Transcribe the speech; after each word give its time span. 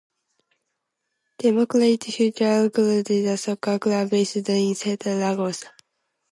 Democrata 1.43 2.09
Futebol 2.15 2.71
Clube 2.75 3.11
is 3.11 3.27
a 3.27 3.37
soccer 3.37 3.77
club 3.77 4.09
based 4.09 4.49
in 4.49 4.73
Sete 4.73 5.09
Lagoas. 5.21 5.65